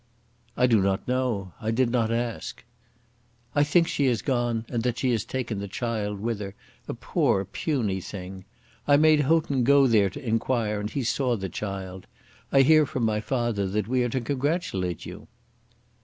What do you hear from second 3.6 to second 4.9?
think she has gone, and